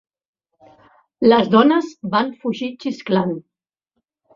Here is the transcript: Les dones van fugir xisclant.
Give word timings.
Les 1.29 1.53
dones 1.57 1.93
van 2.17 2.35
fugir 2.43 2.75
xisclant. 2.87 3.41